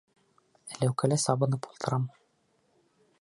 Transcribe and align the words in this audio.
Эләүкәлә 0.77 1.19
сабынып 1.25 1.69
ултырам. 1.73 2.09